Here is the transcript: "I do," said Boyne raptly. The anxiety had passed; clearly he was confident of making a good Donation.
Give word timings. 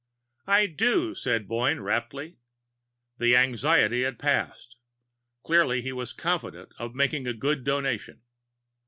"I 0.47 0.65
do," 0.65 1.13
said 1.13 1.47
Boyne 1.47 1.79
raptly. 1.81 2.37
The 3.19 3.35
anxiety 3.35 4.01
had 4.01 4.17
passed; 4.17 4.77
clearly 5.43 5.83
he 5.83 5.91
was 5.93 6.11
confident 6.11 6.73
of 6.79 6.95
making 6.95 7.27
a 7.27 7.35
good 7.35 7.63
Donation. 7.63 8.23